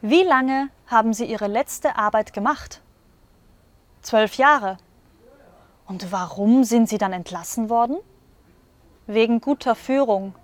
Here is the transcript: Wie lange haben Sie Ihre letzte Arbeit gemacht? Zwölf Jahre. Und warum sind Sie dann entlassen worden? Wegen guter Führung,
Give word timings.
Wie 0.00 0.22
lange 0.22 0.70
haben 0.86 1.12
Sie 1.12 1.24
Ihre 1.24 1.48
letzte 1.48 1.96
Arbeit 1.96 2.32
gemacht? 2.32 2.82
Zwölf 4.00 4.34
Jahre. 4.34 4.78
Und 5.88 6.12
warum 6.12 6.62
sind 6.62 6.88
Sie 6.88 6.98
dann 6.98 7.12
entlassen 7.12 7.68
worden? 7.68 7.96
Wegen 9.08 9.40
guter 9.40 9.74
Führung, 9.74 10.36